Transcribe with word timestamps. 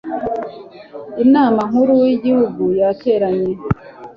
inama 1.23 1.59
nkuru 1.69 1.93
y'igihugu 2.03 2.63
yateranye 2.79 3.51